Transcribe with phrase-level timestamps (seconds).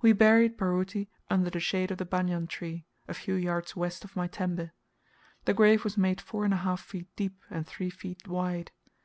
[0.00, 4.16] We buried Baruti under the shade of the banyan tree, a few yards west of
[4.16, 4.72] my tembe.
[5.44, 8.72] The grave was made four and a half feet deep and three feet wide.